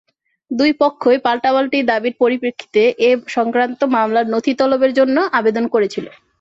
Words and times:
দুই 0.51 0.71
পক্ষই 0.81 1.17
পাল্টাপাল্টি 1.25 1.79
দাবির 1.91 2.13
পরিপ্রেক্ষিতে 2.21 2.81
এ-সংক্রান্ত 3.07 3.79
মামলার 3.95 4.25
নথি 4.33 4.53
তলবের 4.59 4.91
জন্য 4.99 5.17
আবেদন 5.39 5.65
করেছিল। 5.73 6.05